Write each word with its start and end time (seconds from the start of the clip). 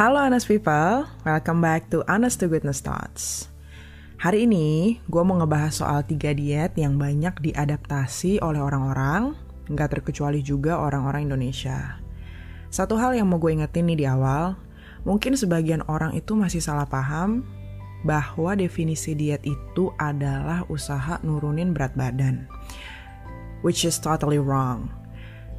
Halo 0.00 0.16
Honest 0.16 0.48
People, 0.48 1.04
welcome 1.28 1.60
back 1.60 1.92
to 1.92 2.00
Honest 2.08 2.40
to 2.40 2.48
Goodness 2.48 2.80
Thoughts. 2.80 3.52
Hari 4.16 4.48
ini 4.48 4.96
gue 5.04 5.20
mau 5.20 5.36
ngebahas 5.36 5.76
soal 5.76 6.00
tiga 6.08 6.32
diet 6.32 6.72
yang 6.80 6.96
banyak 6.96 7.36
diadaptasi 7.44 8.40
oleh 8.40 8.64
orang-orang, 8.64 9.36
nggak 9.68 10.00
terkecuali 10.00 10.40
juga 10.40 10.80
orang-orang 10.80 11.28
Indonesia. 11.28 12.00
Satu 12.72 12.96
hal 12.96 13.12
yang 13.12 13.28
mau 13.28 13.36
gue 13.36 13.52
ingetin 13.52 13.92
nih 13.92 14.00
di 14.00 14.06
awal, 14.08 14.56
mungkin 15.04 15.36
sebagian 15.36 15.84
orang 15.84 16.16
itu 16.16 16.32
masih 16.32 16.64
salah 16.64 16.88
paham 16.88 17.44
bahwa 18.00 18.56
definisi 18.56 19.12
diet 19.12 19.44
itu 19.44 19.92
adalah 20.00 20.64
usaha 20.72 21.20
nurunin 21.20 21.76
berat 21.76 21.92
badan, 21.92 22.48
which 23.60 23.84
is 23.84 24.00
totally 24.00 24.40
wrong. 24.40 24.88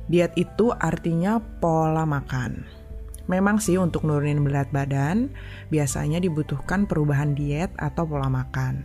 Diet 0.09 0.33
itu 0.33 0.73
artinya 0.81 1.37
pola 1.61 2.09
makan 2.09 2.80
Memang 3.30 3.61
sih 3.61 3.77
untuk 3.77 4.07
nurunin 4.07 4.41
berat 4.41 4.70
badan, 4.73 5.29
biasanya 5.70 6.17
dibutuhkan 6.17 6.89
perubahan 6.89 7.38
diet 7.38 7.70
atau 7.77 8.05
pola 8.07 8.27
makan. 8.31 8.81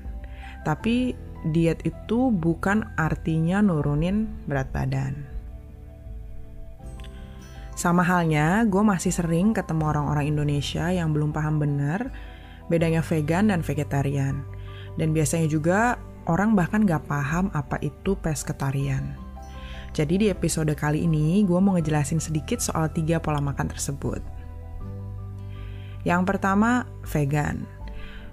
Tapi 0.66 1.16
diet 1.52 1.80
itu 1.86 2.34
bukan 2.34 2.84
artinya 2.98 3.62
nurunin 3.62 4.28
berat 4.44 4.68
badan. 4.74 5.36
Sama 7.76 8.00
halnya, 8.00 8.64
gue 8.64 8.80
masih 8.80 9.12
sering 9.12 9.52
ketemu 9.52 9.92
orang-orang 9.92 10.32
Indonesia 10.32 10.88
yang 10.88 11.12
belum 11.12 11.36
paham 11.36 11.60
benar 11.60 12.08
bedanya 12.72 13.04
vegan 13.04 13.52
dan 13.52 13.60
vegetarian. 13.60 14.42
Dan 14.96 15.12
biasanya 15.12 15.44
juga 15.44 16.00
orang 16.24 16.56
bahkan 16.56 16.88
gak 16.88 17.04
paham 17.04 17.52
apa 17.52 17.76
itu 17.84 18.16
pescetarian. 18.16 19.26
Jadi 19.96 20.24
di 20.24 20.26
episode 20.28 20.72
kali 20.76 21.04
ini 21.08 21.40
gue 21.44 21.56
mau 21.56 21.76
ngejelasin 21.76 22.20
sedikit 22.20 22.60
soal 22.60 22.92
tiga 22.92 23.16
pola 23.16 23.40
makan 23.40 23.72
tersebut. 23.72 24.20
Yang 26.06 26.22
pertama, 26.30 26.86
vegan. 27.02 27.66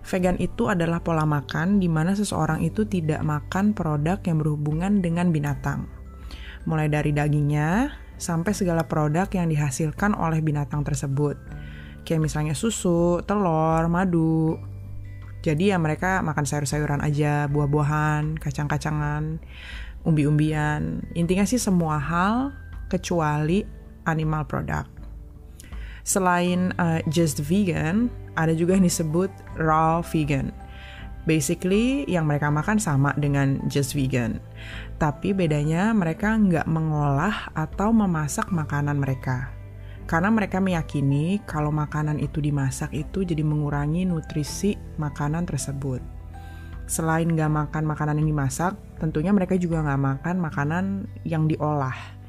Vegan 0.06 0.38
itu 0.38 0.70
adalah 0.70 1.02
pola 1.02 1.26
makan 1.26 1.82
di 1.82 1.90
mana 1.90 2.14
seseorang 2.14 2.62
itu 2.62 2.86
tidak 2.86 3.26
makan 3.26 3.74
produk 3.74 4.22
yang 4.22 4.38
berhubungan 4.38 5.02
dengan 5.02 5.34
binatang. 5.34 5.90
Mulai 6.70 6.92
dari 6.92 7.10
dagingnya 7.10 7.90
sampai 8.22 8.54
segala 8.54 8.86
produk 8.86 9.26
yang 9.34 9.50
dihasilkan 9.50 10.14
oleh 10.14 10.46
binatang 10.46 10.86
tersebut. 10.86 11.34
Kayak 12.06 12.30
misalnya 12.30 12.54
susu, 12.54 13.26
telur, 13.26 13.90
madu. 13.90 14.60
Jadi 15.42 15.74
ya 15.74 15.82
mereka 15.82 16.24
makan 16.24 16.46
sayur-sayuran 16.46 17.04
aja, 17.04 17.52
buah-buahan, 17.52 18.40
kacang-kacangan, 18.40 19.42
umbi-umbian. 20.08 21.04
Intinya 21.16 21.44
sih 21.44 21.60
semua 21.60 22.00
hal 22.00 22.56
kecuali 22.88 23.66
animal 24.08 24.48
product. 24.48 25.03
Selain 26.04 26.76
uh, 26.76 27.00
just 27.08 27.40
vegan, 27.40 28.12
ada 28.36 28.52
juga 28.52 28.76
yang 28.76 28.84
disebut 28.84 29.32
raw 29.56 30.04
vegan. 30.04 30.52
Basically, 31.24 32.04
yang 32.12 32.28
mereka 32.28 32.52
makan 32.52 32.76
sama 32.76 33.16
dengan 33.16 33.64
just 33.72 33.96
vegan. 33.96 34.44
Tapi 35.00 35.32
bedanya 35.32 35.96
mereka 35.96 36.36
nggak 36.36 36.68
mengolah 36.68 37.48
atau 37.56 37.96
memasak 37.96 38.52
makanan 38.52 39.00
mereka. 39.00 39.56
Karena 40.04 40.28
mereka 40.28 40.60
meyakini 40.60 41.40
kalau 41.48 41.72
makanan 41.72 42.20
itu 42.20 42.44
dimasak 42.44 42.92
itu 42.92 43.24
jadi 43.24 43.40
mengurangi 43.40 44.04
nutrisi 44.04 44.76
makanan 45.00 45.48
tersebut. 45.48 46.04
Selain 46.84 47.32
nggak 47.32 47.48
makan 47.48 47.88
makanan 47.88 48.20
yang 48.20 48.36
dimasak, 48.36 48.76
tentunya 49.00 49.32
mereka 49.32 49.56
juga 49.56 49.80
nggak 49.80 50.04
makan 50.04 50.36
makanan 50.44 50.86
yang 51.24 51.48
diolah 51.48 52.23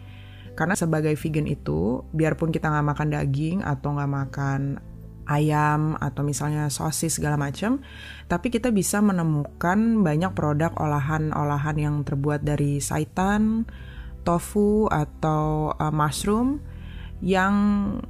karena 0.55 0.79
sebagai 0.79 1.19
vegan 1.19 1.51
itu, 1.51 2.07
biarpun 2.15 2.55
kita 2.55 2.71
nggak 2.71 2.89
makan 2.95 3.09
daging 3.11 3.59
atau 3.67 3.99
nggak 3.99 4.11
makan 4.11 4.61
ayam 5.27 5.97
atau 5.99 6.23
misalnya 6.23 6.70
sosis 6.70 7.19
segala 7.19 7.35
macam, 7.35 7.83
tapi 8.31 8.55
kita 8.55 8.70
bisa 8.70 9.03
menemukan 9.03 10.05
banyak 10.05 10.31
produk 10.37 10.70
olahan-olahan 10.79 11.77
yang 11.81 11.95
terbuat 12.07 12.47
dari 12.47 12.79
saitan, 12.79 13.67
tofu 14.23 14.87
atau 14.87 15.75
uh, 15.75 15.91
mushroom 15.91 16.63
yang 17.25 17.55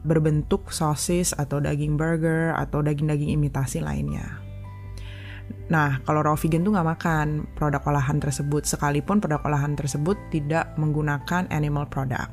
berbentuk 0.03 0.69
sosis 0.75 1.33
atau 1.33 1.62
daging 1.62 1.94
burger 1.94 2.53
atau 2.59 2.83
daging-daging 2.83 3.33
imitasi 3.38 3.78
lainnya. 3.78 4.44
Nah, 5.72 6.04
kalau 6.04 6.20
raw 6.20 6.36
vegan 6.36 6.60
tuh 6.60 6.76
nggak 6.76 6.88
makan 6.97 7.28
produk 7.56 7.80
olahan 7.88 8.20
tersebut, 8.20 8.69
sekalipun 8.69 9.20
produk 9.25 9.41
olahan 9.48 9.72
tersebut 9.72 10.16
tidak 10.28 10.76
menggunakan 10.76 11.48
animal 11.48 11.88
product. 11.88 12.28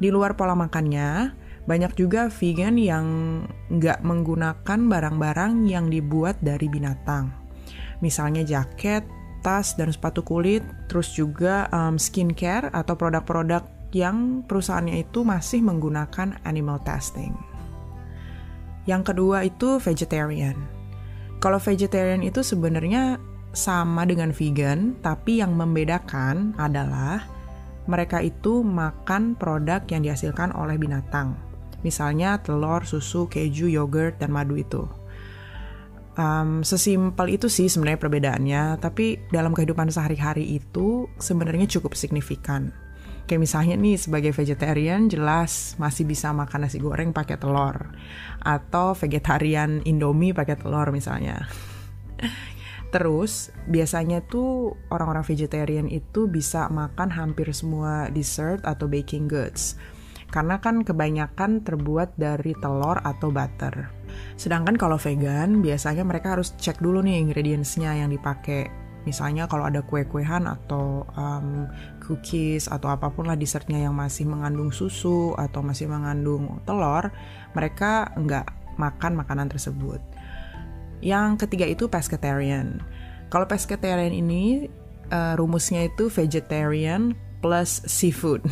Di 0.00 0.10
luar 0.10 0.34
pola 0.34 0.58
makannya, 0.58 1.30
banyak 1.68 1.92
juga 1.94 2.26
vegan 2.32 2.74
yang 2.80 3.06
nggak 3.70 4.02
menggunakan 4.02 4.80
barang-barang 4.90 5.70
yang 5.70 5.86
dibuat 5.86 6.40
dari 6.42 6.66
binatang. 6.66 7.30
Misalnya 8.02 8.42
jaket, 8.42 9.06
tas, 9.44 9.76
dan 9.76 9.92
sepatu 9.92 10.24
kulit, 10.24 10.64
terus 10.88 11.12
juga 11.14 11.68
um, 11.70 12.00
skincare 12.00 12.72
atau 12.72 12.96
produk-produk 12.96 13.62
yang 13.94 14.42
perusahaannya 14.48 15.04
itu 15.04 15.22
masih 15.22 15.62
menggunakan 15.62 16.42
animal 16.42 16.80
testing. 16.82 17.36
Yang 18.88 19.12
kedua 19.14 19.44
itu 19.44 19.78
vegetarian. 19.78 20.79
Kalau 21.40 21.56
vegetarian 21.56 22.20
itu 22.20 22.44
sebenarnya 22.44 23.16
sama 23.56 24.04
dengan 24.04 24.28
vegan, 24.30 24.92
tapi 25.00 25.40
yang 25.40 25.56
membedakan 25.56 26.52
adalah 26.60 27.24
mereka 27.88 28.20
itu 28.20 28.60
makan 28.60 29.34
produk 29.40 29.80
yang 29.88 30.04
dihasilkan 30.04 30.52
oleh 30.52 30.76
binatang. 30.76 31.34
Misalnya 31.80 32.44
telur, 32.44 32.84
susu, 32.84 33.24
keju, 33.24 33.72
yogurt, 33.72 34.20
dan 34.20 34.36
madu 34.36 34.60
itu. 34.60 34.84
Um, 36.20 36.60
sesimpel 36.60 37.40
itu 37.40 37.48
sih 37.48 37.72
sebenarnya 37.72 38.04
perbedaannya, 38.04 38.62
tapi 38.76 39.16
dalam 39.32 39.56
kehidupan 39.56 39.88
sehari-hari 39.88 40.44
itu 40.60 41.08
sebenarnya 41.16 41.64
cukup 41.64 41.96
signifikan. 41.96 42.68
Kayak 43.30 43.46
misalnya 43.46 43.78
nih 43.78 43.94
sebagai 43.94 44.34
vegetarian 44.34 45.06
jelas 45.06 45.78
masih 45.78 46.02
bisa 46.02 46.34
makan 46.34 46.66
nasi 46.66 46.82
goreng 46.82 47.14
pakai 47.14 47.38
telur 47.38 47.94
atau 48.42 48.90
vegetarian 48.98 49.86
Indomie 49.86 50.34
pakai 50.34 50.58
telur 50.58 50.90
misalnya. 50.90 51.46
Terus 52.90 53.54
biasanya 53.70 54.26
tuh 54.26 54.74
orang-orang 54.90 55.22
vegetarian 55.22 55.86
itu 55.86 56.26
bisa 56.26 56.66
makan 56.74 57.14
hampir 57.14 57.46
semua 57.54 58.10
dessert 58.10 58.66
atau 58.66 58.90
baking 58.90 59.30
goods. 59.30 59.78
Karena 60.34 60.58
kan 60.58 60.82
kebanyakan 60.82 61.62
terbuat 61.62 62.18
dari 62.18 62.50
telur 62.58 62.98
atau 62.98 63.30
butter. 63.30 63.94
Sedangkan 64.34 64.74
kalau 64.74 64.98
vegan 64.98 65.62
biasanya 65.62 66.02
mereka 66.02 66.34
harus 66.34 66.50
cek 66.58 66.82
dulu 66.82 66.98
nih 66.98 67.22
ingredientsnya 67.30 67.94
yang 67.94 68.10
dipakai 68.10 68.90
misalnya 69.08 69.48
kalau 69.48 69.64
ada 69.64 69.80
kue-kuehan 69.80 70.44
atau 70.44 71.08
um, 71.16 71.70
cookies 72.10 72.66
atau 72.66 72.90
apa 72.90 73.06
pun 73.14 73.30
lah 73.30 73.38
dessertnya 73.38 73.78
yang 73.78 73.94
masih 73.94 74.26
mengandung 74.26 74.74
susu 74.74 75.38
atau 75.38 75.62
masih 75.62 75.86
mengandung 75.86 76.58
telur, 76.66 77.14
mereka 77.54 78.10
nggak 78.18 78.74
makan 78.74 79.14
makanan 79.14 79.46
tersebut. 79.46 80.02
Yang 80.98 81.46
ketiga 81.46 81.70
itu 81.70 81.86
pescatarian. 81.86 82.82
Kalau 83.30 83.46
pescatarian 83.46 84.10
ini 84.10 84.66
uh, 85.14 85.38
rumusnya 85.38 85.86
itu 85.86 86.10
vegetarian 86.10 87.14
plus 87.38 87.86
seafood. 87.86 88.42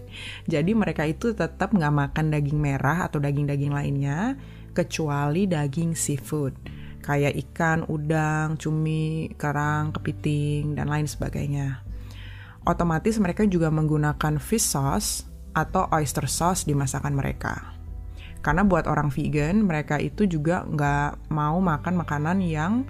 Jadi 0.52 0.72
mereka 0.78 1.02
itu 1.02 1.34
tetap 1.34 1.74
nggak 1.74 1.94
makan 1.94 2.30
daging 2.30 2.62
merah 2.62 3.10
atau 3.10 3.18
daging-daging 3.18 3.74
lainnya 3.74 4.38
kecuali 4.72 5.50
daging 5.50 5.98
seafood 5.98 6.54
kayak 7.08 7.40
ikan, 7.48 7.88
udang, 7.88 8.60
cumi, 8.60 9.32
kerang, 9.40 9.96
kepiting, 9.96 10.76
dan 10.76 10.92
lain 10.92 11.08
sebagainya. 11.08 11.87
Otomatis 12.66 13.16
mereka 13.22 13.46
juga 13.46 13.68
menggunakan 13.68 14.40
fish 14.40 14.74
sauce 14.74 15.26
atau 15.54 15.86
oyster 15.94 16.26
sauce 16.26 16.66
di 16.66 16.74
masakan 16.74 17.14
mereka. 17.14 17.74
Karena 18.38 18.62
buat 18.62 18.86
orang 18.86 19.10
vegan, 19.10 19.66
mereka 19.66 19.98
itu 19.98 20.26
juga 20.26 20.62
nggak 20.64 21.30
mau 21.34 21.58
makan 21.58 21.94
makanan 21.98 22.38
yang 22.42 22.86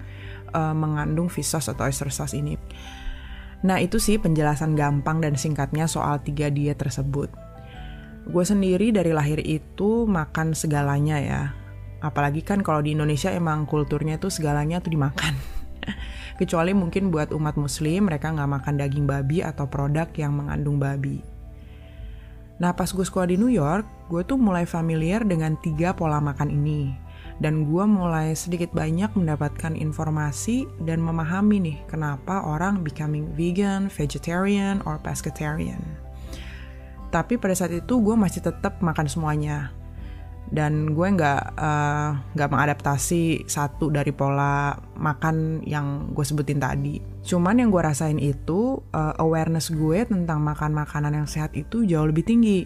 uh, 0.53 0.75
mengandung 0.77 1.27
fish 1.27 1.49
sauce 1.49 1.69
atau 1.73 1.89
oyster 1.89 2.13
sauce 2.13 2.37
ini. 2.37 2.57
Nah 3.65 3.81
itu 3.81 3.99
sih 3.99 4.21
penjelasan 4.21 4.77
gampang 4.77 5.19
dan 5.19 5.35
singkatnya 5.35 5.89
soal 5.89 6.21
tiga 6.23 6.47
diet 6.47 6.79
tersebut. 6.79 7.27
Gue 8.29 8.45
sendiri 8.45 8.93
dari 8.93 9.09
lahir 9.09 9.41
itu 9.41 10.05
makan 10.05 10.53
segalanya 10.53 11.17
ya, 11.17 11.41
Apalagi 11.99 12.47
kan 12.47 12.63
kalau 12.63 12.79
di 12.79 12.95
Indonesia 12.95 13.27
emang 13.27 13.67
kulturnya 13.67 14.15
tuh 14.15 14.31
segalanya 14.31 14.79
tuh 14.79 14.95
dimakan. 14.95 15.58
Kecuali 16.39 16.71
mungkin 16.71 17.09
buat 17.09 17.33
umat 17.35 17.59
muslim 17.59 18.07
mereka 18.07 18.31
nggak 18.31 18.49
makan 18.59 18.75
daging 18.79 19.05
babi 19.09 19.43
atau 19.43 19.65
produk 19.65 20.07
yang 20.15 20.35
mengandung 20.37 20.77
babi. 20.77 21.21
Nah 22.59 22.75
pas 22.75 22.91
gue 22.91 23.05
sekolah 23.05 23.31
di 23.31 23.39
New 23.39 23.51
York, 23.51 23.87
gue 24.11 24.21
tuh 24.27 24.35
mulai 24.35 24.67
familiar 24.67 25.23
dengan 25.23 25.55
tiga 25.63 25.95
pola 25.95 26.19
makan 26.19 26.51
ini. 26.51 26.91
Dan 27.39 27.63
gue 27.63 27.85
mulai 27.87 28.35
sedikit 28.35 28.75
banyak 28.75 29.15
mendapatkan 29.15 29.71
informasi 29.71 30.67
dan 30.83 30.99
memahami 30.99 31.63
nih 31.63 31.77
kenapa 31.87 32.43
orang 32.43 32.83
becoming 32.83 33.31
vegan, 33.31 33.87
vegetarian, 33.87 34.83
or 34.83 34.99
pescatarian. 34.99 35.79
Tapi 37.15 37.39
pada 37.39 37.55
saat 37.55 37.71
itu 37.71 37.95
gue 38.03 38.15
masih 38.19 38.43
tetap 38.43 38.83
makan 38.83 39.07
semuanya 39.07 39.71
dan 40.49 40.97
gue 40.97 41.07
nggak 41.13 41.41
eh, 41.61 42.09
nggak 42.33 42.49
uh, 42.49 42.53
mengadaptasi 42.53 43.45
satu 43.45 43.93
dari 43.93 44.09
pola 44.09 44.73
makan 44.97 45.61
yang 45.65 46.09
gue 46.13 46.25
sebutin 46.25 46.57
tadi. 46.57 46.97
Cuman 47.21 47.61
yang 47.61 47.69
gue 47.69 47.81
rasain 47.81 48.17
itu 48.17 48.81
uh, 48.93 49.13
awareness 49.21 49.69
gue 49.69 50.09
tentang 50.09 50.41
makan 50.41 50.73
makanan 50.73 51.21
yang 51.21 51.27
sehat 51.29 51.53
itu 51.53 51.85
jauh 51.85 52.09
lebih 52.09 52.25
tinggi. 52.25 52.65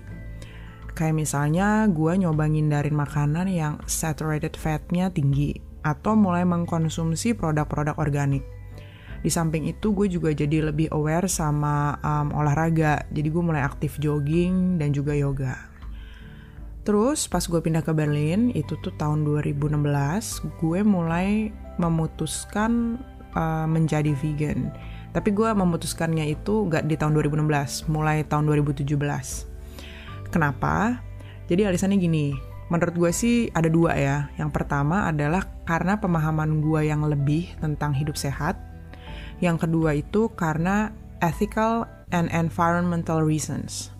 Kayak 0.94 1.26
misalnya 1.26 1.90
gue 1.90 2.14
nyoba 2.16 2.48
ngindarin 2.48 2.96
makanan 2.96 3.50
yang 3.50 3.74
saturated 3.90 4.56
fatnya 4.56 5.10
tinggi 5.12 5.58
atau 5.84 6.16
mulai 6.16 6.48
mengkonsumsi 6.48 7.36
produk-produk 7.36 8.00
organik. 8.00 8.46
Di 9.24 9.32
samping 9.32 9.68
itu 9.68 9.92
gue 9.96 10.08
juga 10.08 10.36
jadi 10.36 10.72
lebih 10.72 10.92
aware 10.96 11.28
sama 11.28 11.96
um, 12.04 12.36
olahraga. 12.36 13.08
Jadi 13.12 13.28
gue 13.32 13.44
mulai 13.44 13.64
aktif 13.64 13.96
jogging 14.00 14.80
dan 14.80 14.92
juga 14.92 15.16
yoga. 15.16 15.73
Terus 16.84 17.32
pas 17.32 17.44
gue 17.48 17.64
pindah 17.64 17.80
ke 17.80 17.96
Berlin, 17.96 18.52
itu 18.52 18.76
tuh 18.84 18.92
tahun 19.00 19.24
2016, 19.24 19.80
gue 20.60 20.80
mulai 20.84 21.48
memutuskan 21.80 23.00
uh, 23.40 23.64
menjadi 23.64 24.12
vegan. 24.20 24.68
Tapi 25.16 25.32
gue 25.32 25.48
memutuskannya 25.48 26.28
itu 26.28 26.68
gak 26.68 26.84
di 26.92 27.00
tahun 27.00 27.16
2016, 27.16 27.88
mulai 27.88 28.28
tahun 28.28 28.52
2017. 28.52 29.00
Kenapa? 30.28 31.00
Jadi 31.48 31.62
alasannya 31.64 32.02
gini, 32.04 32.36
menurut 32.68 32.96
gue 33.00 33.12
sih 33.16 33.48
ada 33.56 33.72
dua 33.72 33.96
ya. 33.96 34.18
Yang 34.36 34.52
pertama 34.52 35.08
adalah 35.08 35.48
karena 35.64 36.02
pemahaman 36.04 36.60
gue 36.60 36.90
yang 36.90 37.08
lebih 37.08 37.48
tentang 37.64 37.96
hidup 37.96 38.20
sehat. 38.20 38.60
Yang 39.40 39.70
kedua 39.70 39.96
itu 39.96 40.28
karena 40.36 40.92
ethical 41.24 41.88
and 42.12 42.28
environmental 42.36 43.24
reasons. 43.24 43.94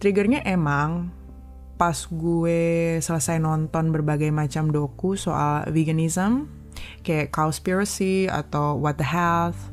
Triggernya 0.00 0.40
emang 0.48 1.12
pas 1.80 1.96
gue 1.96 3.00
selesai 3.00 3.40
nonton 3.40 3.88
berbagai 3.88 4.28
macam 4.28 4.68
doku 4.68 5.16
soal 5.16 5.64
veganism, 5.72 6.44
kayak 7.00 7.32
Cowspiracy 7.32 8.28
atau 8.28 8.76
What 8.76 9.00
the 9.00 9.08
Health. 9.08 9.72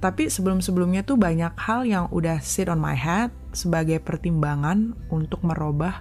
Tapi 0.00 0.32
sebelum-sebelumnya 0.32 1.04
tuh 1.04 1.20
banyak 1.20 1.52
hal 1.60 1.84
yang 1.84 2.08
udah 2.08 2.40
sit 2.40 2.72
on 2.72 2.80
my 2.80 2.96
head 2.96 3.28
sebagai 3.52 4.00
pertimbangan 4.00 4.96
untuk 5.12 5.44
merubah 5.44 6.00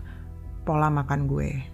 pola 0.64 0.88
makan 0.88 1.28
gue. 1.28 1.68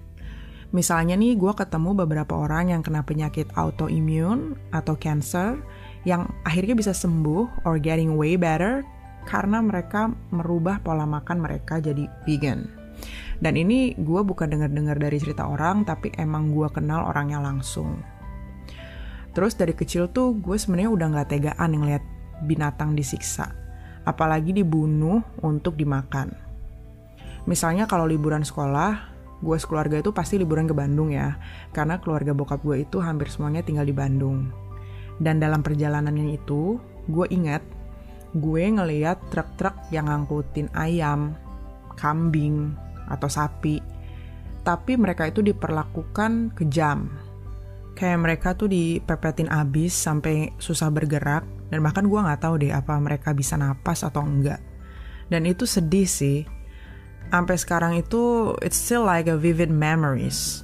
Misalnya 0.76 1.16
nih, 1.16 1.40
gue 1.40 1.54
ketemu 1.54 1.96
beberapa 1.96 2.34
orang 2.36 2.74
yang 2.76 2.82
kena 2.84 3.06
penyakit 3.06 3.48
autoimmune 3.56 4.60
atau 4.74 4.98
cancer 5.00 5.56
yang 6.04 6.28
akhirnya 6.44 6.74
bisa 6.76 6.92
sembuh 6.92 7.64
or 7.64 7.80
getting 7.80 8.20
way 8.20 8.36
better 8.36 8.84
karena 9.24 9.64
mereka 9.64 10.12
merubah 10.34 10.84
pola 10.84 11.08
makan 11.08 11.40
mereka 11.40 11.80
jadi 11.80 12.12
vegan. 12.28 12.77
Dan 13.38 13.54
ini 13.54 13.94
gue 13.94 14.22
bukan 14.26 14.50
dengar-dengar 14.50 14.98
dari 14.98 15.22
cerita 15.22 15.46
orang, 15.46 15.86
tapi 15.86 16.10
emang 16.18 16.50
gue 16.50 16.66
kenal 16.74 17.06
orangnya 17.06 17.38
langsung. 17.38 18.02
Terus 19.38 19.54
dari 19.54 19.78
kecil 19.78 20.10
tuh 20.10 20.34
gue 20.42 20.58
sebenarnya 20.58 20.90
udah 20.90 21.08
nggak 21.14 21.30
tegaan 21.30 21.70
yang 21.78 21.86
lihat 21.86 22.04
binatang 22.50 22.98
disiksa, 22.98 23.54
apalagi 24.10 24.50
dibunuh 24.50 25.22
untuk 25.46 25.78
dimakan. 25.78 26.34
Misalnya 27.46 27.86
kalau 27.86 28.10
liburan 28.10 28.42
sekolah, 28.42 29.14
gue 29.46 29.58
sekeluarga 29.62 30.02
itu 30.02 30.10
pasti 30.10 30.42
liburan 30.42 30.66
ke 30.66 30.74
Bandung 30.74 31.14
ya, 31.14 31.38
karena 31.70 32.02
keluarga 32.02 32.34
bokap 32.34 32.66
gue 32.66 32.82
itu 32.82 32.98
hampir 32.98 33.30
semuanya 33.30 33.62
tinggal 33.62 33.86
di 33.86 33.94
Bandung. 33.94 34.50
Dan 35.22 35.38
dalam 35.38 35.62
perjalanannya 35.62 36.34
itu, 36.34 36.82
gue 37.06 37.26
ingat 37.30 37.62
gue 38.38 38.64
ngeliat 38.70 39.18
truk-truk 39.30 39.74
yang 39.94 40.10
ngangkutin 40.10 40.70
ayam, 40.74 41.38
kambing, 41.98 42.74
atau 43.08 43.32
sapi. 43.32 43.80
Tapi 44.64 45.00
mereka 45.00 45.28
itu 45.28 45.40
diperlakukan 45.40 46.56
kejam. 46.56 47.08
Kayak 47.98 48.20
mereka 48.22 48.50
tuh 48.54 48.70
dipepetin 48.70 49.50
abis 49.50 49.96
sampai 49.96 50.54
susah 50.60 50.92
bergerak. 50.92 51.48
Dan 51.72 51.84
bahkan 51.84 52.08
gue 52.08 52.20
gak 52.20 52.44
tahu 52.44 52.62
deh 52.62 52.72
apa 52.72 52.96
mereka 53.00 53.32
bisa 53.32 53.56
napas 53.56 54.04
atau 54.04 54.24
enggak. 54.24 54.60
Dan 55.28 55.48
itu 55.48 55.64
sedih 55.64 56.08
sih. 56.08 56.44
Sampai 57.28 57.60
sekarang 57.60 58.00
itu 58.00 58.56
it's 58.64 58.80
still 58.80 59.04
like 59.04 59.28
a 59.28 59.36
vivid 59.36 59.72
memories. 59.72 60.64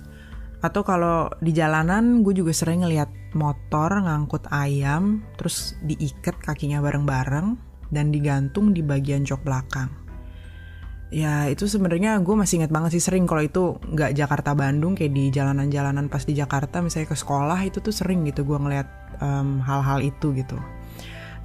Atau 0.64 0.88
kalau 0.88 1.28
di 1.44 1.52
jalanan 1.52 2.24
gue 2.24 2.32
juga 2.40 2.56
sering 2.56 2.88
ngeliat 2.88 3.36
motor 3.36 3.90
ngangkut 4.00 4.48
ayam 4.54 5.26
terus 5.36 5.76
diikat 5.84 6.38
kakinya 6.40 6.80
bareng-bareng 6.80 7.58
dan 7.90 8.14
digantung 8.14 8.72
di 8.72 8.86
bagian 8.86 9.26
jok 9.26 9.42
belakang 9.44 10.03
ya 11.14 11.46
itu 11.46 11.70
sebenarnya 11.70 12.18
gue 12.26 12.34
masih 12.34 12.66
ingat 12.66 12.74
banget 12.74 12.98
sih 12.98 13.04
sering 13.06 13.30
kalau 13.30 13.46
itu 13.46 13.78
nggak 13.86 14.18
Jakarta 14.18 14.58
Bandung 14.58 14.98
kayak 14.98 15.14
di 15.14 15.30
jalanan-jalanan 15.30 16.10
pas 16.10 16.26
di 16.26 16.34
Jakarta 16.34 16.82
misalnya 16.82 17.14
ke 17.14 17.18
sekolah 17.18 17.62
itu 17.62 17.78
tuh 17.86 17.94
sering 17.94 18.26
gitu 18.26 18.42
gue 18.42 18.58
ngeliat 18.58 18.90
hal 19.22 19.62
hal-hal 19.62 20.02
itu 20.02 20.34
gitu. 20.34 20.58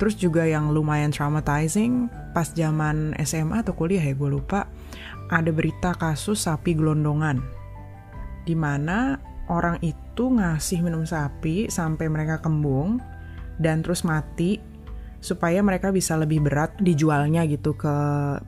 Terus 0.00 0.14
juga 0.16 0.46
yang 0.48 0.72
lumayan 0.72 1.12
traumatizing 1.12 2.08
pas 2.32 2.48
zaman 2.48 3.12
SMA 3.20 3.60
atau 3.60 3.76
kuliah 3.76 4.00
ya 4.00 4.16
gue 4.16 4.30
lupa 4.30 4.64
ada 5.28 5.52
berita 5.52 5.92
kasus 5.92 6.48
sapi 6.48 6.72
gelondongan. 6.72 7.44
Di 8.48 8.56
mana 8.56 9.20
orang 9.52 9.76
itu 9.84 10.32
ngasih 10.32 10.80
minum 10.80 11.04
sapi 11.04 11.68
sampai 11.68 12.08
mereka 12.08 12.40
kembung 12.40 13.04
dan 13.60 13.84
terus 13.84 14.06
mati 14.06 14.62
supaya 15.18 15.58
mereka 15.62 15.90
bisa 15.90 16.14
lebih 16.14 16.42
berat 16.46 16.78
dijualnya 16.78 17.42
gitu 17.50 17.74
ke 17.74 17.94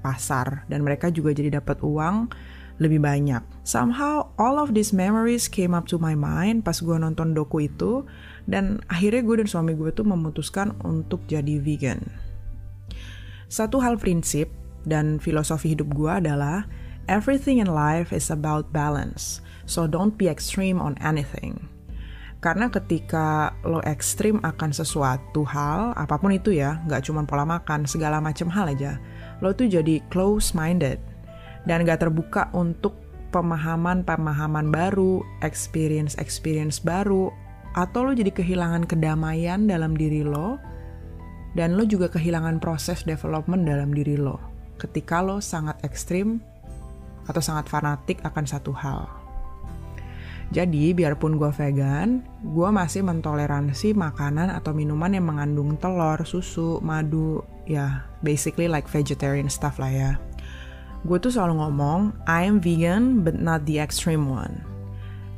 pasar 0.03 0.67
dan 0.71 0.87
mereka 0.87 1.11
juga 1.11 1.35
jadi 1.35 1.59
dapat 1.59 1.83
uang 1.83 2.31
lebih 2.81 3.05
banyak. 3.05 3.45
Somehow 3.63 4.33
all 4.41 4.57
of 4.57 4.73
these 4.73 4.97
memories 4.97 5.47
came 5.47 5.77
up 5.77 5.85
to 5.91 6.01
my 6.01 6.17
mind 6.17 6.65
pas 6.65 6.81
gue 6.81 6.97
nonton 6.97 7.37
doku 7.37 7.69
itu 7.69 8.09
dan 8.49 8.81
akhirnya 8.89 9.21
gue 9.21 9.37
dan 9.45 9.49
suami 9.51 9.77
gue 9.77 9.93
tuh 9.93 10.09
memutuskan 10.09 10.73
untuk 10.81 11.21
jadi 11.29 11.61
vegan. 11.61 12.01
Satu 13.51 13.83
hal 13.85 14.01
prinsip 14.01 14.49
dan 14.89 15.21
filosofi 15.21 15.77
hidup 15.77 15.93
gue 15.93 16.09
adalah 16.09 16.65
everything 17.11 17.61
in 17.61 17.69
life 17.69 18.15
is 18.15 18.33
about 18.33 18.71
balance, 18.73 19.45
so 19.67 19.85
don't 19.85 20.17
be 20.17 20.31
extreme 20.31 20.81
on 20.81 20.97
anything. 21.05 21.69
Karena 22.41 22.73
ketika 22.73 23.53
lo 23.69 23.85
ekstrim 23.85 24.41
akan 24.41 24.73
sesuatu 24.73 25.45
hal, 25.45 25.93
apa 25.93 26.17
pun 26.17 26.33
itu 26.33 26.57
ya, 26.57 26.81
nggak 26.89 27.05
cuma 27.05 27.29
pola 27.29 27.45
makan, 27.45 27.85
segala 27.85 28.17
macam 28.17 28.49
hal 28.49 28.73
aja, 28.73 28.97
lo 29.45 29.53
tuh 29.53 29.69
jadi 29.69 30.01
close-minded 30.09 30.97
dan 31.69 31.85
gak 31.85 32.01
terbuka 32.01 32.49
untuk 32.57 32.97
pemahaman-pemahaman 33.37 34.73
baru, 34.73 35.21
experience-experience 35.45 36.81
baru, 36.81 37.29
atau 37.77 38.09
lo 38.09 38.17
jadi 38.17 38.33
kehilangan 38.33 38.89
kedamaian 38.89 39.69
dalam 39.69 39.93
diri 39.93 40.25
lo, 40.25 40.57
dan 41.53 41.77
lo 41.77 41.85
juga 41.85 42.09
kehilangan 42.09 42.57
proses 42.57 43.05
development 43.05 43.69
dalam 43.69 43.93
diri 43.93 44.17
lo 44.17 44.51
ketika 44.81 45.21
lo 45.21 45.45
sangat 45.45 45.77
ekstrim 45.85 46.41
atau 47.29 47.45
sangat 47.45 47.69
fanatik 47.69 48.25
akan 48.25 48.49
satu 48.49 48.73
hal. 48.73 49.20
Jadi, 50.51 50.91
biarpun 50.91 51.39
gue 51.39 51.47
vegan, 51.55 52.27
gue 52.43 52.69
masih 52.75 53.07
mentoleransi 53.07 53.95
makanan 53.95 54.51
atau 54.51 54.75
minuman 54.75 55.15
yang 55.15 55.31
mengandung 55.31 55.79
telur, 55.79 56.19
susu, 56.27 56.83
madu, 56.83 57.47
ya 57.71 58.03
basically 58.27 58.67
like 58.67 58.91
vegetarian 58.91 59.47
stuff 59.47 59.79
lah 59.79 59.95
ya. 59.95 60.13
Gue 61.07 61.23
tuh 61.23 61.31
selalu 61.31 61.63
ngomong, 61.63 62.19
I 62.27 62.51
am 62.51 62.59
vegan 62.59 63.23
but 63.23 63.39
not 63.39 63.63
the 63.63 63.79
extreme 63.79 64.27
one. 64.27 64.59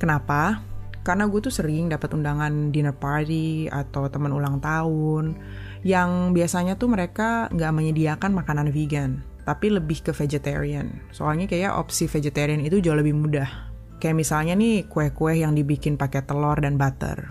Kenapa? 0.00 0.64
Karena 1.04 1.28
gue 1.28 1.44
tuh 1.44 1.52
sering 1.52 1.92
dapat 1.92 2.16
undangan 2.16 2.72
dinner 2.72 2.96
party 2.96 3.68
atau 3.68 4.08
teman 4.08 4.32
ulang 4.32 4.64
tahun 4.64 5.36
yang 5.84 6.32
biasanya 6.32 6.80
tuh 6.80 6.88
mereka 6.88 7.52
nggak 7.52 7.74
menyediakan 7.74 8.32
makanan 8.32 8.72
vegan, 8.72 9.20
tapi 9.44 9.68
lebih 9.68 10.08
ke 10.08 10.16
vegetarian. 10.16 10.88
Soalnya 11.12 11.44
kayak 11.52 11.76
opsi 11.76 12.08
vegetarian 12.08 12.64
itu 12.64 12.80
jauh 12.80 12.96
lebih 12.96 13.12
mudah 13.12 13.71
Kayak 14.02 14.18
misalnya 14.18 14.58
nih 14.58 14.90
kue-kue 14.90 15.46
yang 15.46 15.54
dibikin 15.54 15.94
pakai 15.94 16.26
telur 16.26 16.58
dan 16.58 16.74
butter. 16.74 17.30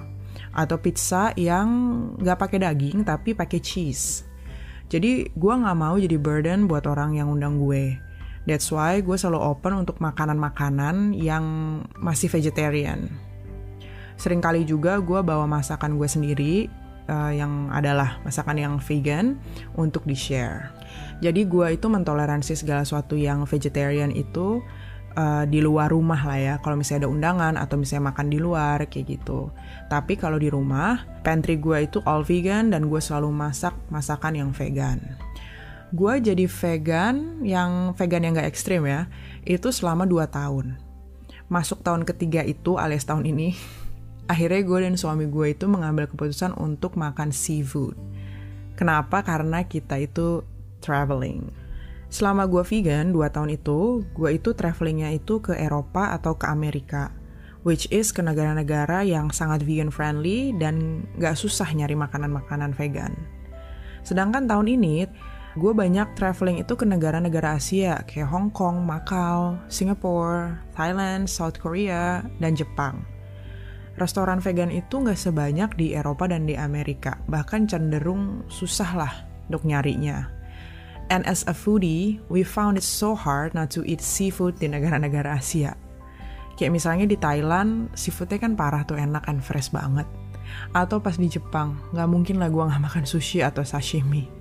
Atau 0.56 0.80
pizza 0.80 1.36
yang 1.36 1.68
nggak 2.16 2.40
pakai 2.40 2.64
daging 2.64 3.04
tapi 3.04 3.36
pakai 3.36 3.60
cheese. 3.60 4.24
Jadi 4.88 5.28
gue 5.36 5.54
nggak 5.56 5.76
mau 5.76 6.00
jadi 6.00 6.16
burden 6.16 6.72
buat 6.72 6.88
orang 6.88 7.20
yang 7.20 7.28
undang 7.28 7.60
gue. 7.60 8.00
That's 8.48 8.72
why 8.72 9.04
gue 9.04 9.20
selalu 9.20 9.44
open 9.44 9.84
untuk 9.84 10.00
makanan-makanan 10.00 11.12
yang 11.12 11.44
masih 12.00 12.32
vegetarian. 12.32 13.12
Sering 14.16 14.40
kali 14.40 14.64
juga 14.64 14.96
gue 15.04 15.20
bawa 15.20 15.44
masakan 15.52 16.00
gue 16.00 16.08
sendiri 16.08 16.54
uh, 17.12 17.32
yang 17.36 17.68
adalah 17.68 18.24
masakan 18.24 18.56
yang 18.56 18.74
vegan 18.80 19.36
untuk 19.76 20.08
di-share. 20.08 20.72
Jadi 21.20 21.46
gue 21.46 21.68
itu 21.76 21.88
mentoleransi 21.92 22.56
segala 22.56 22.88
sesuatu 22.88 23.20
yang 23.20 23.44
vegetarian 23.44 24.10
itu 24.16 24.64
uh, 25.16 25.44
di 25.48 25.60
luar 25.60 25.92
rumah 25.92 26.20
lah 26.20 26.40
ya 26.40 26.56
kalau 26.60 26.80
misalnya 26.80 27.08
ada 27.08 27.12
undangan 27.12 27.54
atau 27.60 27.76
misalnya 27.80 28.12
makan 28.12 28.28
di 28.30 28.40
luar 28.40 28.86
kayak 28.88 29.20
gitu 29.20 29.52
tapi 29.92 30.20
kalau 30.20 30.38
di 30.38 30.48
rumah 30.48 31.04
pantry 31.26 31.60
gue 31.60 31.88
itu 31.88 32.00
all 32.08 32.24
vegan 32.24 32.72
dan 32.72 32.88
gue 32.88 33.02
selalu 33.02 33.32
masak 33.32 33.76
masakan 33.92 34.34
yang 34.36 34.50
vegan 34.52 35.00
gue 35.92 36.14
jadi 36.24 36.46
vegan 36.48 37.44
yang 37.44 37.92
vegan 37.96 38.24
yang 38.24 38.34
gak 38.40 38.48
ekstrim 38.48 38.88
ya 38.88 39.12
itu 39.44 39.72
selama 39.74 40.08
2 40.08 40.24
tahun 40.32 40.92
masuk 41.52 41.84
tahun 41.84 42.08
ketiga 42.08 42.48
itu 42.48 42.80
alias 42.80 43.04
tahun 43.04 43.28
ini, 43.28 43.60
akhirnya 44.32 44.64
gue 44.64 44.80
dan 44.88 44.96
suami 44.96 45.28
gue 45.28 45.52
itu 45.52 45.68
mengambil 45.68 46.08
keputusan 46.08 46.56
untuk 46.56 46.96
makan 46.96 47.36
seafood. 47.36 48.00
Kenapa? 48.80 49.20
Karena 49.22 49.68
kita 49.68 50.00
itu 50.00 50.48
traveling. 50.80 51.52
Selama 52.12 52.44
gue 52.44 52.60
vegan 52.68 53.16
2 53.16 53.24
tahun 53.32 53.56
itu, 53.56 54.04
gue 54.12 54.30
itu 54.36 54.52
travelingnya 54.52 55.16
itu 55.16 55.40
ke 55.40 55.56
Eropa 55.56 56.12
atau 56.12 56.36
ke 56.36 56.44
Amerika. 56.44 57.16
Which 57.64 57.88
is 57.88 58.12
ke 58.12 58.20
negara-negara 58.20 59.08
yang 59.08 59.32
sangat 59.32 59.64
vegan 59.64 59.96
friendly 59.96 60.52
dan 60.60 61.08
gak 61.16 61.40
susah 61.40 61.72
nyari 61.72 61.96
makanan-makanan 61.96 62.76
vegan. 62.76 63.16
Sedangkan 64.04 64.44
tahun 64.44 64.76
ini, 64.76 65.08
gue 65.56 65.72
banyak 65.72 66.12
traveling 66.20 66.60
itu 66.60 66.76
ke 66.76 66.84
negara-negara 66.84 67.56
Asia 67.56 68.04
kayak 68.04 68.28
Hong 68.28 68.52
Kong, 68.52 68.84
Macau, 68.84 69.56
Singapore, 69.72 70.60
Thailand, 70.76 71.32
South 71.32 71.64
Korea, 71.64 72.28
dan 72.44 72.60
Jepang. 72.60 73.08
Restoran 73.96 74.44
vegan 74.44 74.74
itu 74.74 75.00
gak 75.00 75.16
sebanyak 75.16 75.80
di 75.80 75.96
Eropa 75.96 76.28
dan 76.28 76.44
di 76.44 76.60
Amerika, 76.60 77.24
bahkan 77.32 77.70
cenderung 77.72 78.44
susah 78.52 78.92
lah 79.00 79.14
untuk 79.48 79.64
nyarinya. 79.64 80.41
And 81.12 81.28
as 81.28 81.44
a 81.44 81.52
foodie, 81.52 82.24
we 82.32 82.40
found 82.48 82.80
it 82.80 82.88
so 82.88 83.20
hard 83.20 83.52
not 83.52 83.68
to 83.76 83.84
eat 83.84 84.00
seafood 84.00 84.56
di 84.64 84.72
negara-negara 84.72 85.36
Asia. 85.36 85.76
Kayak 86.56 86.72
misalnya 86.72 87.04
di 87.04 87.20
Thailand, 87.20 87.92
seafoodnya 88.00 88.40
kan 88.40 88.56
parah 88.56 88.88
tuh 88.88 88.96
enak 88.96 89.28
and 89.28 89.44
fresh 89.44 89.68
banget. 89.76 90.08
Atau 90.72 91.04
pas 91.04 91.20
di 91.20 91.28
Jepang, 91.28 91.76
nggak 91.92 92.08
mungkin 92.08 92.40
lah 92.40 92.48
gue 92.48 92.64
nggak 92.64 92.80
makan 92.88 93.04
sushi 93.04 93.44
atau 93.44 93.60
sashimi. 93.60 94.32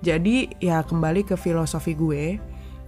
Jadi 0.00 0.48
ya 0.64 0.80
kembali 0.80 1.20
ke 1.28 1.36
filosofi 1.36 1.92
gue, 1.92 2.40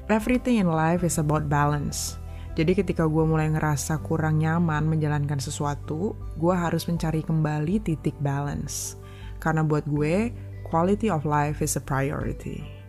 everything 0.09 0.65
in 0.65 0.73
life 0.73 1.05
is 1.05 1.21
about 1.21 1.53
balance. 1.53 2.17
Jadi 2.57 2.81
ketika 2.81 3.05
gue 3.05 3.25
mulai 3.29 3.53
ngerasa 3.53 4.01
kurang 4.01 4.41
nyaman 4.41 4.89
menjalankan 4.89 5.37
sesuatu, 5.37 6.17
gue 6.41 6.55
harus 6.57 6.89
mencari 6.89 7.21
kembali 7.21 7.85
titik 7.85 8.17
balance. 8.25 8.97
Karena 9.37 9.61
buat 9.61 9.85
gue, 9.85 10.33
quality 10.65 11.13
of 11.13 11.29
life 11.29 11.61
is 11.61 11.77
a 11.77 11.83
priority. 11.85 12.82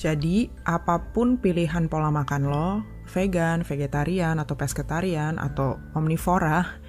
Jadi, 0.00 0.48
apa 0.64 1.12
pun 1.12 1.36
pilihan 1.36 1.84
pola 1.84 2.08
makan 2.08 2.48
lo, 2.48 2.80
vegan, 3.12 3.60
vegetarian, 3.60 4.40
atau 4.40 4.56
pescetarian, 4.56 5.36
atau 5.36 5.76
omnivora, 5.92 6.80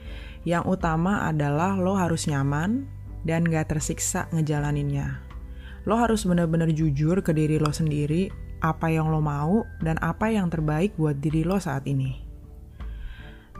yang 0.48 0.63
utama 0.63 1.27
adalah 1.27 1.75
lo 1.75 2.00
harus 2.00 2.32
nyaman 2.32 2.88
dan 3.27 3.44
gak 3.44 3.75
tersiksa 3.75 4.32
ngejalaninnya. 4.32 5.20
Lo 5.84 6.00
harus 6.00 6.24
benar-benar 6.24 6.72
jujur 6.72 7.20
ke 7.20 7.36
diri 7.36 7.60
lo 7.60 7.75
sendiri 7.75 8.32
apa 8.63 8.88
yang 8.94 9.12
lo 9.12 9.20
mau 9.20 9.68
dan 9.84 10.00
apa 10.00 10.32
yang 10.32 10.48
terbaik 10.48 10.96
buat 10.96 11.20
diri 11.20 11.44
lo 11.44 11.60
saat 11.60 11.84
ini. 11.91 12.15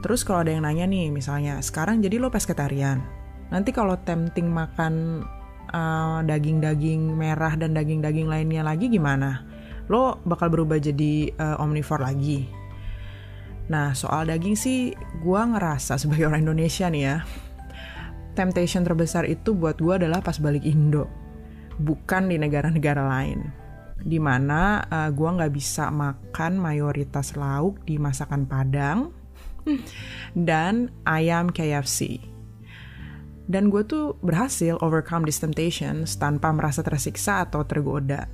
Terus 0.00 0.24
kalau 0.24 0.48
ada 0.48 0.56
yang 0.56 0.64
nanya 0.64 0.88
nih, 0.88 1.12
misalnya, 1.12 1.60
sekarang 1.60 2.00
jadi 2.00 2.16
lo 2.16 2.32
pescetarian. 2.32 3.04
Nanti 3.52 3.68
kalau 3.68 4.00
tempting 4.00 4.48
makan 4.48 5.22
eh, 5.70 6.18
daging-daging 6.26 7.14
merah 7.14 7.54
dan 7.54 7.76
daging-daging 7.76 8.26
lainnya 8.26 8.66
lagi 8.66 8.90
gimana? 8.90 9.46
Lo 9.90 10.22
bakal 10.22 10.48
berubah 10.48 10.78
jadi 10.78 11.34
uh, 11.36 11.58
omnivore 11.58 12.06
lagi. 12.06 12.46
Nah, 13.68 13.94
soal 13.94 14.30
daging 14.30 14.54
sih, 14.54 14.94
gue 15.20 15.40
ngerasa 15.42 15.98
sebagai 15.98 16.26
orang 16.30 16.46
Indonesia 16.46 16.86
nih 16.86 17.02
ya, 17.02 17.16
temptation 18.38 18.86
terbesar 18.86 19.28
itu 19.28 19.52
buat 19.52 19.78
gue 19.78 20.02
adalah 20.02 20.24
pas 20.24 20.38
balik 20.38 20.64
Indo, 20.64 21.10
bukan 21.82 22.30
di 22.30 22.36
negara-negara 22.38 23.02
lain. 23.04 23.52
Di 24.02 24.18
mana 24.18 24.82
uh, 24.86 25.06
eh, 25.06 25.10
gue 25.14 25.28
nggak 25.28 25.52
bisa 25.54 25.90
makan 25.90 26.58
mayoritas 26.58 27.38
lauk 27.38 27.82
di 27.86 28.02
masakan 28.02 28.50
Padang 28.50 29.14
dan 30.48 30.90
ayam 31.06 31.54
KFC 31.54 32.31
dan 33.50 33.68
gue 33.68 33.82
tuh 33.82 34.14
berhasil 34.22 34.78
overcome 34.78 35.26
this 35.26 35.42
temptations 35.42 36.14
tanpa 36.14 36.54
merasa 36.54 36.84
tersiksa 36.86 37.42
atau 37.42 37.66
tergoda. 37.66 38.30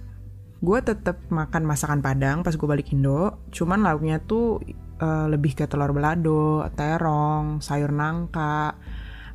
Gue 0.58 0.82
tetap 0.82 1.22
makan 1.30 1.64
masakan 1.64 2.02
Padang 2.02 2.42
pas 2.42 2.52
gue 2.52 2.68
balik 2.68 2.90
Indo, 2.90 3.46
cuman 3.54 3.86
lauknya 3.86 4.18
tuh 4.20 4.58
uh, 5.00 5.26
lebih 5.30 5.54
ke 5.54 5.64
telur 5.70 5.94
belado, 5.94 6.66
terong, 6.74 7.62
sayur 7.62 7.94
nangka, 7.94 8.74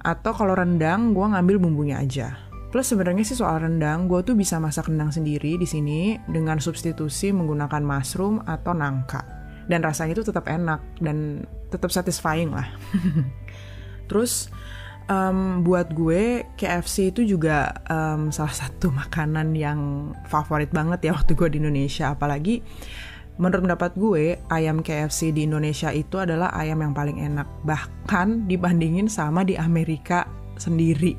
atau 0.04 0.32
kalau 0.36 0.54
rendang 0.54 1.16
gue 1.16 1.26
ngambil 1.26 1.58
bumbunya 1.64 2.04
aja. 2.04 2.36
Plus 2.74 2.90
sebenarnya 2.90 3.22
sih 3.22 3.38
soal 3.38 3.62
rendang, 3.62 4.10
gue 4.10 4.26
tuh 4.26 4.34
bisa 4.34 4.58
masak 4.58 4.90
rendang 4.90 5.14
sendiri 5.14 5.62
di 5.62 5.68
sini 5.70 6.18
dengan 6.26 6.58
substitusi 6.58 7.30
menggunakan 7.30 7.86
mushroom 7.86 8.42
atau 8.44 8.74
nangka. 8.74 9.22
Dan 9.70 9.80
rasanya 9.86 10.20
itu 10.20 10.26
tetap 10.28 10.50
enak 10.50 10.82
dan 11.00 11.48
tetap 11.72 11.94
satisfying 11.94 12.52
lah. 12.52 12.68
Terus 14.10 14.52
um, 15.14 15.62
buat 15.62 15.94
gue 15.94 16.48
KFC 16.58 17.14
itu 17.14 17.22
juga 17.38 17.74
um, 17.88 18.34
salah 18.34 18.54
satu 18.54 18.90
makanan 19.02 19.54
yang 19.54 20.12
favorit 20.28 20.74
banget 20.74 21.10
ya 21.10 21.12
waktu 21.14 21.38
gue 21.38 21.50
di 21.54 21.58
Indonesia. 21.62 22.14
Apalagi 22.14 22.66
menurut 23.38 23.66
pendapat 23.66 23.92
gue 23.98 24.38
ayam 24.54 24.86
KFC 24.86 25.34
di 25.34 25.46
Indonesia 25.46 25.90
itu 25.90 26.18
adalah 26.22 26.54
ayam 26.54 26.82
yang 26.82 26.94
paling 26.94 27.22
enak. 27.22 27.48
Bahkan 27.66 28.50
dibandingin 28.50 29.10
sama 29.10 29.46
di 29.46 29.58
Amerika 29.58 30.26
sendiri. 30.58 31.18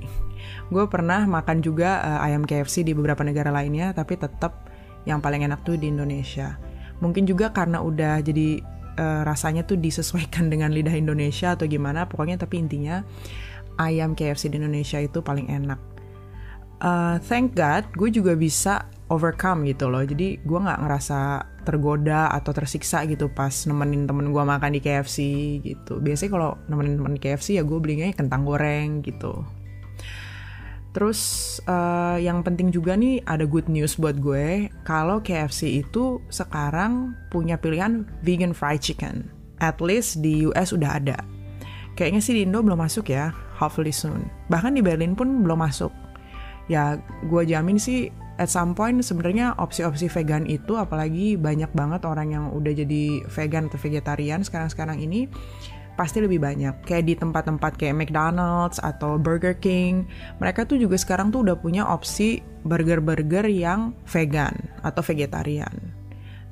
Gue 0.68 0.84
pernah 0.88 1.24
makan 1.24 1.60
juga 1.62 2.02
uh, 2.02 2.20
ayam 2.26 2.42
KFC 2.44 2.82
di 2.84 2.92
beberapa 2.92 3.22
negara 3.22 3.54
lainnya 3.54 3.94
tapi 3.94 4.18
tetap 4.18 4.70
yang 5.04 5.20
paling 5.20 5.44
enak 5.44 5.62
tuh 5.62 5.76
di 5.76 5.92
Indonesia. 5.92 6.56
Mungkin 7.02 7.28
juga 7.28 7.52
karena 7.52 7.84
udah 7.84 8.22
jadi 8.24 8.62
uh, 8.96 9.22
rasanya 9.26 9.66
tuh 9.66 9.76
disesuaikan 9.76 10.48
dengan 10.52 10.72
lidah 10.72 10.94
Indonesia 10.94 11.52
atau 11.54 11.68
gimana 11.68 12.06
pokoknya 12.08 12.40
tapi 12.40 12.62
intinya 12.62 13.04
ayam 13.80 14.12
KFC 14.12 14.50
di 14.50 14.60
Indonesia 14.60 14.98
itu 15.00 15.20
paling 15.20 15.50
enak. 15.50 15.80
Uh, 16.84 17.16
thank 17.30 17.56
God, 17.56 17.86
gue 17.96 18.10
juga 18.12 18.36
bisa 18.36 18.90
overcome 19.08 19.64
gitu 19.68 19.88
loh. 19.88 20.04
Jadi 20.04 20.42
gue 20.42 20.58
nggak 20.58 20.80
ngerasa 20.84 21.18
tergoda 21.64 22.28
atau 22.28 22.52
tersiksa 22.52 23.08
gitu 23.08 23.32
pas 23.32 23.52
nemenin 23.64 24.04
temen 24.04 24.30
gue 24.30 24.44
makan 24.44 24.70
di 24.76 24.80
KFC 24.84 25.18
gitu. 25.64 26.00
Biasanya 26.00 26.30
kalau 26.30 26.50
nemenin 26.68 27.00
temen 27.00 27.16
KFC 27.16 27.56
ya 27.56 27.64
gue 27.64 27.78
belinya 27.80 28.10
kentang 28.12 28.44
goreng 28.44 29.00
gitu. 29.00 29.44
Terus 30.94 31.20
uh, 31.66 32.22
yang 32.22 32.46
penting 32.46 32.70
juga 32.70 32.94
nih 32.94 33.18
ada 33.26 33.42
good 33.50 33.66
news 33.66 33.98
buat 33.98 34.14
gue 34.22 34.70
kalau 34.86 35.18
KFC 35.18 35.82
itu 35.82 36.22
sekarang 36.30 37.18
punya 37.34 37.58
pilihan 37.58 38.06
vegan 38.22 38.54
fried 38.54 38.78
chicken. 38.78 39.26
At 39.58 39.82
least 39.82 40.22
di 40.22 40.46
US 40.46 40.70
udah 40.70 41.02
ada. 41.02 41.18
Kayaknya 41.94 42.20
sih 42.20 42.34
di 42.34 42.42
Indo 42.42 42.58
belum 42.58 42.78
masuk 42.78 43.10
ya, 43.10 43.30
hopefully 43.54 43.94
soon. 43.94 44.26
Bahkan 44.50 44.74
di 44.74 44.82
Berlin 44.82 45.14
pun 45.14 45.46
belum 45.46 45.62
masuk. 45.62 45.94
Ya, 46.66 46.98
gue 47.30 47.42
jamin 47.46 47.78
sih 47.78 48.10
at 48.42 48.50
some 48.50 48.74
point 48.74 48.98
sebenarnya 48.98 49.54
opsi-opsi 49.62 50.10
vegan 50.10 50.42
itu 50.50 50.74
apalagi 50.74 51.38
banyak 51.38 51.70
banget 51.70 52.02
orang 52.02 52.34
yang 52.34 52.44
udah 52.50 52.72
jadi 52.74 53.22
vegan 53.30 53.70
atau 53.70 53.78
vegetarian 53.78 54.42
sekarang-sekarang 54.42 54.98
ini 54.98 55.30
pasti 55.94 56.18
lebih 56.18 56.42
banyak. 56.42 56.82
Kayak 56.82 57.04
di 57.06 57.14
tempat-tempat 57.14 57.78
kayak 57.78 57.94
McDonald's 57.94 58.82
atau 58.82 59.14
Burger 59.14 59.54
King, 59.54 60.10
mereka 60.42 60.66
tuh 60.66 60.82
juga 60.82 60.98
sekarang 60.98 61.30
tuh 61.30 61.46
udah 61.46 61.54
punya 61.54 61.86
opsi 61.86 62.42
burger-burger 62.66 63.46
yang 63.46 63.94
vegan 64.10 64.54
atau 64.82 65.02
vegetarian. 65.06 65.93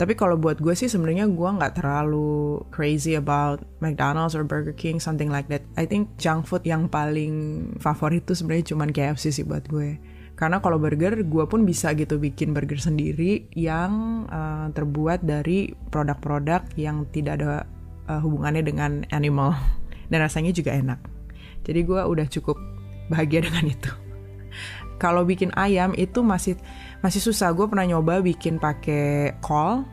Tapi 0.00 0.18
kalau 0.18 0.34
buat 0.40 0.58
gue 0.58 0.72
sih 0.72 0.90
sebenarnya 0.90 1.28
gue 1.30 1.50
nggak 1.52 1.78
terlalu 1.78 2.64
crazy 2.74 3.14
about 3.14 3.62
McDonald's 3.78 4.34
or 4.34 4.42
Burger 4.42 4.74
King 4.74 4.98
something 4.98 5.28
like 5.28 5.46
that. 5.52 5.62
I 5.78 5.86
think 5.86 6.16
junk 6.18 6.48
food 6.48 6.64
yang 6.66 6.88
paling 6.88 7.68
favorit 7.78 8.26
tuh 8.26 8.34
sebenarnya 8.34 8.74
cuman 8.74 8.90
KFC 8.90 9.30
sih 9.30 9.44
buat 9.46 9.68
gue. 9.68 10.00
Karena 10.32 10.58
kalau 10.58 10.80
burger 10.80 11.22
gue 11.22 11.44
pun 11.46 11.62
bisa 11.62 11.92
gitu 11.94 12.18
bikin 12.18 12.56
burger 12.56 12.80
sendiri 12.80 13.46
yang 13.54 14.24
uh, 14.26 14.72
terbuat 14.74 15.22
dari 15.22 15.70
produk-produk 15.92 16.66
yang 16.74 17.06
tidak 17.14 17.38
ada 17.38 17.62
uh, 18.10 18.18
hubungannya 18.18 18.64
dengan 18.64 19.06
animal 19.14 19.54
dan 20.10 20.24
rasanya 20.24 20.50
juga 20.50 20.74
enak. 20.74 20.98
Jadi 21.62 21.80
gue 21.86 22.00
udah 22.00 22.26
cukup 22.26 22.58
bahagia 23.06 23.44
dengan 23.46 23.70
itu. 23.70 23.92
Kalau 24.98 25.26
bikin 25.26 25.50
ayam 25.58 25.94
itu 25.98 26.22
masih 26.22 26.58
masih 27.02 27.20
susah 27.20 27.50
gue 27.52 27.66
pernah 27.66 27.84
nyoba 27.84 28.22
bikin 28.22 28.56
pakai 28.62 29.36
kol 29.42 29.84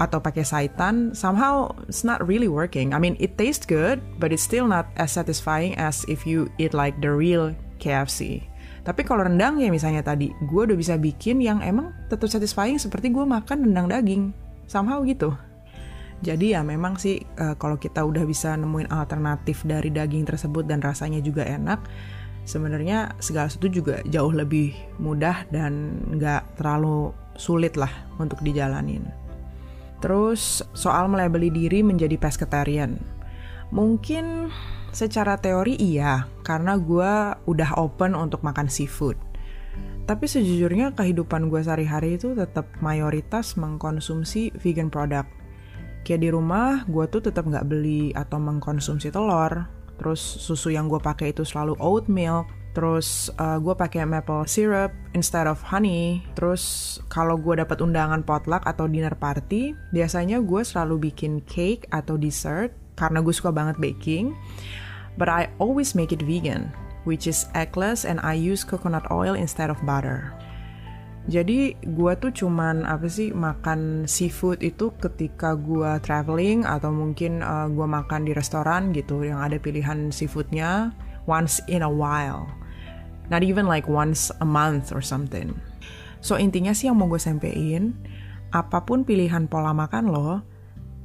atau 0.00 0.20
pakai 0.20 0.44
saitan. 0.44 1.12
Somehow 1.12 1.72
it's 1.88 2.04
not 2.04 2.24
really 2.24 2.48
working. 2.48 2.92
I 2.92 3.00
mean 3.00 3.16
it 3.20 3.36
tastes 3.40 3.64
good 3.64 4.00
but 4.20 4.32
it's 4.32 4.44
still 4.44 4.68
not 4.68 4.88
as 5.00 5.12
satisfying 5.12 5.76
as 5.80 6.04
if 6.08 6.28
you 6.28 6.52
eat 6.60 6.72
like 6.76 7.00
the 7.00 7.12
real 7.12 7.52
KFC 7.80 8.50
tapi 8.80 9.04
kalau 9.04 9.28
rendang 9.28 9.60
ya 9.60 9.68
misalnya 9.68 10.00
tadi 10.00 10.32
gue 10.32 10.62
udah 10.64 10.76
bisa 10.76 10.96
bikin 10.96 11.44
yang 11.44 11.60
emang 11.60 11.92
tetap 12.08 12.32
satisfying 12.32 12.80
seperti 12.80 13.12
gue 13.12 13.24
makan 13.24 13.70
rendang 13.70 13.92
daging. 13.92 14.22
Somehow 14.70 15.04
gitu. 15.04 15.36
Jadi 16.20 16.52
ya 16.52 16.60
memang 16.60 17.00
sih 17.00 17.20
uh, 17.40 17.56
kalau 17.56 17.80
kita 17.80 18.04
udah 18.04 18.24
bisa 18.28 18.52
nemuin 18.56 18.92
alternatif 18.92 19.64
dari 19.64 19.88
daging 19.88 20.28
tersebut 20.28 20.68
dan 20.68 20.84
rasanya 20.84 21.20
juga 21.24 21.48
enak 21.48 21.80
sebenarnya 22.50 23.14
segala 23.22 23.46
sesuatu 23.46 23.70
juga 23.70 24.02
jauh 24.10 24.34
lebih 24.34 24.74
mudah 24.98 25.46
dan 25.54 26.02
nggak 26.10 26.58
terlalu 26.58 27.14
sulit 27.38 27.78
lah 27.78 27.90
untuk 28.18 28.42
dijalanin. 28.42 29.06
Terus 30.02 30.66
soal 30.74 31.06
melabeli 31.06 31.54
diri 31.54 31.86
menjadi 31.86 32.18
pescetarian. 32.18 32.98
Mungkin 33.70 34.50
secara 34.90 35.38
teori 35.38 35.78
iya, 35.78 36.26
karena 36.42 36.74
gue 36.74 37.12
udah 37.46 37.70
open 37.78 38.18
untuk 38.18 38.42
makan 38.42 38.66
seafood. 38.66 39.14
Tapi 40.10 40.26
sejujurnya 40.26 40.98
kehidupan 40.98 41.46
gue 41.46 41.62
sehari-hari 41.62 42.18
itu 42.18 42.34
tetap 42.34 42.66
mayoritas 42.82 43.54
mengkonsumsi 43.54 44.50
vegan 44.58 44.90
product. 44.90 45.30
Kayak 46.02 46.20
di 46.26 46.28
rumah, 46.34 46.82
gue 46.90 47.06
tuh 47.06 47.22
tetap 47.22 47.46
nggak 47.46 47.68
beli 47.70 48.10
atau 48.16 48.42
mengkonsumsi 48.42 49.14
telur. 49.14 49.68
Terus 50.00 50.18
susu 50.18 50.72
yang 50.72 50.88
gue 50.88 50.96
pakai 50.96 51.36
itu 51.36 51.44
selalu 51.44 51.76
oat 51.76 52.08
milk. 52.08 52.48
Terus 52.72 53.28
uh, 53.36 53.60
gue 53.60 53.74
pakai 53.76 54.08
maple 54.08 54.48
syrup 54.48 54.88
instead 55.12 55.44
of 55.44 55.60
honey. 55.60 56.24
Terus 56.32 56.96
kalau 57.12 57.36
gue 57.36 57.60
dapat 57.60 57.84
undangan 57.84 58.24
potluck 58.24 58.64
atau 58.64 58.88
dinner 58.88 59.12
party, 59.12 59.76
biasanya 59.92 60.40
gue 60.40 60.62
selalu 60.64 61.12
bikin 61.12 61.44
cake 61.44 61.84
atau 61.92 62.16
dessert 62.16 62.72
karena 62.96 63.20
gue 63.20 63.34
suka 63.34 63.52
banget 63.52 63.76
baking. 63.76 64.32
But 65.20 65.28
I 65.28 65.52
always 65.60 65.92
make 65.92 66.16
it 66.16 66.24
vegan, 66.24 66.72
which 67.04 67.28
is 67.28 67.44
eggless 67.52 68.08
and 68.08 68.22
I 68.24 68.38
use 68.38 68.64
coconut 68.64 69.04
oil 69.12 69.36
instead 69.36 69.68
of 69.68 69.82
butter. 69.84 70.32
Jadi 71.30 71.78
gue 71.78 72.12
tuh 72.18 72.34
cuman 72.34 72.82
apa 72.82 73.06
sih 73.06 73.30
makan 73.30 74.02
seafood 74.10 74.66
itu 74.66 74.90
ketika 74.98 75.54
gue 75.54 76.02
traveling 76.02 76.66
atau 76.66 76.90
mungkin 76.90 77.38
uh, 77.38 77.70
gue 77.70 77.86
makan 77.86 78.26
di 78.26 78.34
restoran 78.34 78.90
gitu 78.90 79.22
yang 79.22 79.38
ada 79.38 79.54
pilihan 79.62 80.10
seafoodnya 80.10 80.90
once 81.30 81.62
in 81.70 81.86
a 81.86 81.92
while. 81.92 82.50
Not 83.30 83.46
even 83.46 83.70
like 83.70 83.86
once 83.86 84.34
a 84.42 84.48
month 84.48 84.90
or 84.90 84.98
something. 84.98 85.54
So 86.18 86.34
intinya 86.34 86.74
sih 86.74 86.90
yang 86.90 86.98
mau 86.98 87.06
gue 87.06 87.22
sampein, 87.22 87.94
apa 88.50 88.82
pun 88.82 89.06
pilihan 89.06 89.46
pola 89.46 89.70
makan 89.70 90.10
lo, 90.10 90.42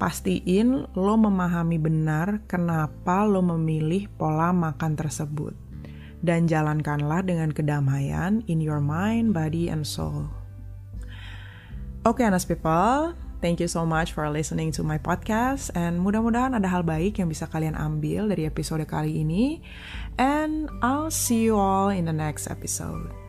pastiin 0.02 0.90
lo 0.98 1.14
memahami 1.22 1.78
benar 1.78 2.42
kenapa 2.50 3.30
lo 3.30 3.46
memilih 3.46 4.10
pola 4.18 4.50
makan 4.50 4.98
tersebut. 4.98 5.65
Dan 6.26 6.50
jalankanlah 6.50 7.22
dengan 7.22 7.54
kedamaian 7.54 8.42
in 8.50 8.58
your 8.58 8.82
mind, 8.82 9.38
body, 9.38 9.70
and 9.70 9.86
soul. 9.86 10.34
Oke, 12.02 12.22
okay, 12.22 12.26
Anas 12.26 12.50
People, 12.50 13.14
thank 13.46 13.62
you 13.62 13.70
so 13.70 13.86
much 13.86 14.14
for 14.14 14.26
listening 14.34 14.74
to 14.74 14.82
my 14.82 14.98
podcast. 14.98 15.70
And 15.78 16.02
mudah-mudahan 16.02 16.58
ada 16.58 16.66
hal 16.66 16.82
baik 16.82 17.22
yang 17.22 17.30
bisa 17.30 17.46
kalian 17.46 17.78
ambil 17.78 18.34
dari 18.34 18.50
episode 18.50 18.82
kali 18.90 19.22
ini. 19.22 19.62
And 20.18 20.66
I'll 20.82 21.14
see 21.14 21.46
you 21.46 21.62
all 21.62 21.94
in 21.94 22.10
the 22.10 22.16
next 22.18 22.50
episode. 22.50 23.25